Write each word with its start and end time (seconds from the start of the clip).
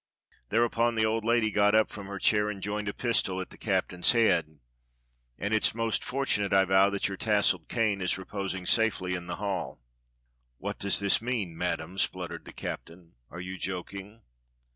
Thereupon 0.49 0.95
the 0.95 1.05
old 1.05 1.23
lady 1.23 1.51
got 1.51 1.75
up 1.75 1.91
from 1.91 2.07
her 2.07 2.17
chair 2.17 2.49
and 2.49 2.63
pointed 2.63 2.89
a 2.89 2.93
pistol 2.97 3.39
at 3.39 3.51
the 3.51 3.55
captain's 3.59 4.13
head. 4.13 4.57
"And 5.37 5.53
it's 5.53 5.75
most 5.75 6.03
fortunate, 6.03 6.51
I 6.53 6.65
vow, 6.65 6.89
that 6.89 7.07
your 7.07 7.17
tasselled 7.17 7.69
cane 7.69 8.01
is 8.01 8.17
reposing 8.17 8.65
safely 8.65 9.13
in 9.13 9.27
the 9.27 9.35
hall." 9.35 9.79
"^Vhat 10.59 10.79
does 10.79 10.99
this 10.99 11.21
mean. 11.21 11.55
Madam?" 11.55 11.99
spluttered 11.99 12.45
the 12.45 12.51
captain. 12.51 13.13
"Are 13.29 13.39
you 13.41 13.59
joking? 13.59 14.23